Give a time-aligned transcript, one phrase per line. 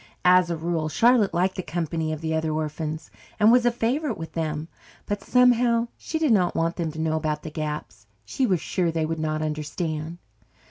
[0.25, 4.17] As a rule, Charlotte liked the company of the other orphans and was a favourite
[4.17, 4.67] with them.
[5.05, 8.07] But, somehow, she did not want them to know about the gaps.
[8.25, 10.17] She was sure they would not understand.